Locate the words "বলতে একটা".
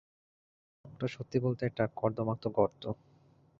1.39-1.83